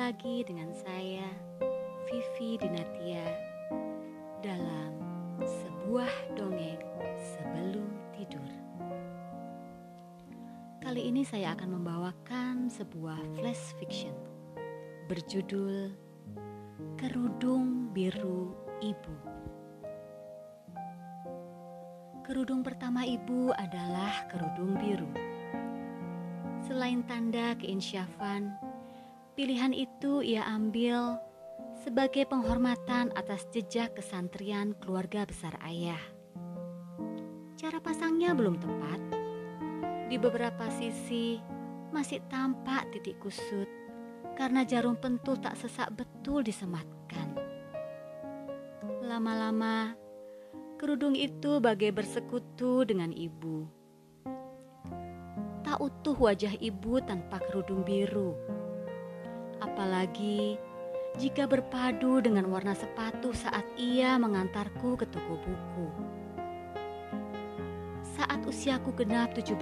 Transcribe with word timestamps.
lagi 0.00 0.40
dengan 0.48 0.72
saya, 0.72 1.28
Vivi 2.08 2.56
Dinatia, 2.56 3.20
dalam 4.40 4.96
sebuah 5.44 6.08
dongeng 6.32 6.80
sebelum 7.20 7.84
tidur. 8.16 8.48
Kali 10.80 11.04
ini 11.04 11.20
saya 11.20 11.52
akan 11.52 11.76
membawakan 11.76 12.72
sebuah 12.72 13.20
flash 13.36 13.76
fiction 13.76 14.16
berjudul 15.04 15.92
Kerudung 16.96 17.92
Biru 17.92 18.56
Ibu. 18.80 19.16
Kerudung 22.24 22.64
pertama 22.64 23.04
ibu 23.04 23.52
adalah 23.52 24.24
kerudung 24.32 24.80
biru. 24.80 25.12
Selain 26.64 27.04
tanda 27.04 27.52
keinsyafan, 27.60 28.69
Pilihan 29.40 29.72
itu 29.72 30.20
ia 30.20 30.44
ambil 30.52 31.16
sebagai 31.80 32.28
penghormatan 32.28 33.08
atas 33.16 33.48
jejak 33.48 33.96
kesantrian 33.96 34.76
keluarga 34.76 35.24
besar 35.24 35.56
ayah. 35.64 35.96
Cara 37.56 37.80
pasangnya 37.80 38.36
belum 38.36 38.60
tepat. 38.60 39.00
Di 40.12 40.20
beberapa 40.20 40.68
sisi 40.68 41.40
masih 41.88 42.20
tampak 42.28 42.92
titik 42.92 43.16
kusut 43.16 43.64
karena 44.36 44.60
jarum 44.68 45.00
pentul 45.00 45.40
tak 45.40 45.56
sesak 45.56 45.88
betul 45.96 46.44
disematkan. 46.44 47.32
Lama-lama, 49.00 49.96
kerudung 50.76 51.16
itu 51.16 51.64
bagai 51.64 51.96
bersekutu 51.96 52.84
dengan 52.84 53.08
ibu. 53.08 53.64
Tak 55.64 55.80
utuh 55.80 56.28
wajah 56.28 56.60
ibu 56.60 57.00
tanpa 57.00 57.40
kerudung 57.40 57.88
biru 57.88 58.59
apalagi 59.60 60.58
jika 61.18 61.44
berpadu 61.48 62.22
dengan 62.22 62.46
warna 62.48 62.76
sepatu 62.76 63.34
saat 63.34 63.64
ia 63.74 64.16
mengantarku 64.20 64.94
ke 64.96 65.06
toko 65.08 65.36
buku. 65.40 65.86
Saat 68.16 68.44
usiaku 68.44 68.92
genap 68.94 69.32
17, 69.32 69.56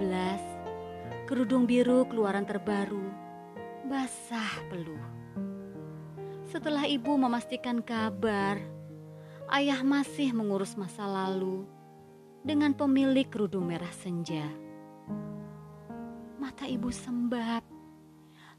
kerudung 1.25 1.63
biru 1.63 2.03
keluaran 2.05 2.43
terbaru, 2.43 3.07
basah 3.87 4.51
peluh. 4.67 5.05
Setelah 6.49 6.89
ibu 6.89 7.13
memastikan 7.13 7.81
kabar, 7.81 8.57
ayah 9.53 9.81
masih 9.85 10.33
mengurus 10.33 10.73
masa 10.73 11.05
lalu 11.05 11.65
dengan 12.41 12.73
pemilik 12.73 13.25
kerudung 13.29 13.69
merah 13.69 13.93
senja. 13.93 14.45
Mata 16.41 16.65
ibu 16.65 16.89
sembab 16.89 17.78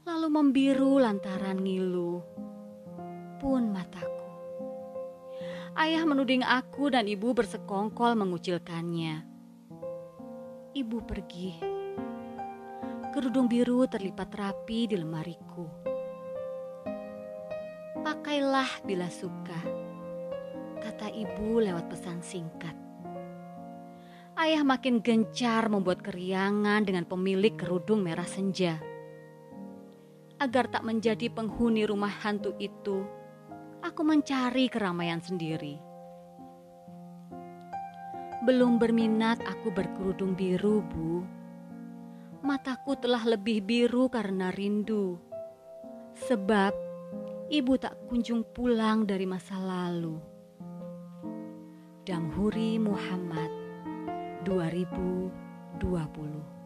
lalu 0.01 0.27
membiru 0.33 0.97
lantaran 0.97 1.61
ngilu. 1.61 2.25
Pun 3.37 3.69
mataku. 3.69 4.29
Ayah 5.77 6.03
menuding 6.09 6.41
aku 6.41 6.89
dan 6.89 7.05
ibu 7.05 7.33
bersekongkol 7.37 8.17
mengucilkannya. 8.17 9.21
Ibu 10.73 10.97
pergi. 11.05 11.49
Kerudung 13.11 13.45
biru 13.45 13.85
terlipat 13.85 14.29
rapi 14.33 14.89
di 14.89 14.95
lemariku. 14.97 15.65
Pakailah 18.01 18.81
bila 18.81 19.05
suka, 19.11 19.61
kata 20.81 21.13
ibu 21.13 21.61
lewat 21.61 21.85
pesan 21.91 22.25
singkat. 22.25 22.73
Ayah 24.33 24.65
makin 24.65 25.05
gencar 25.05 25.69
membuat 25.69 26.01
keriangan 26.01 26.81
dengan 26.81 27.05
pemilik 27.05 27.53
kerudung 27.53 28.01
merah 28.01 28.25
senja 28.25 28.90
agar 30.41 30.65
tak 30.73 30.81
menjadi 30.81 31.29
penghuni 31.29 31.85
rumah 31.85 32.09
hantu 32.09 32.57
itu, 32.57 33.05
aku 33.85 34.01
mencari 34.01 34.65
keramaian 34.73 35.21
sendiri. 35.21 35.77
Belum 38.41 38.81
berminat 38.81 39.37
aku 39.45 39.69
berkerudung 39.69 40.33
biru, 40.33 40.81
Bu. 40.81 41.21
Mataku 42.41 42.97
telah 42.97 43.21
lebih 43.21 43.61
biru 43.61 44.09
karena 44.09 44.49
rindu. 44.49 45.21
Sebab 46.25 46.73
ibu 47.53 47.77
tak 47.77 47.93
kunjung 48.09 48.41
pulang 48.49 49.05
dari 49.05 49.29
masa 49.29 49.61
lalu. 49.61 50.17
Damhuri 52.01 52.81
Muhammad 52.81 53.53
2020 54.49 56.60